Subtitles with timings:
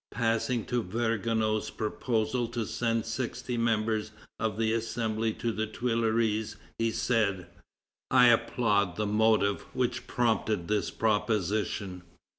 [0.09, 6.89] Passing to Vergniaud's proposal to send sixty members of the Assembly to the Tuileries, he
[6.89, 7.45] said:
[8.09, 12.01] "I applaud the motive which prompted this proposition.